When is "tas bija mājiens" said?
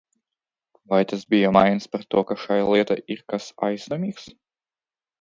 1.11-1.87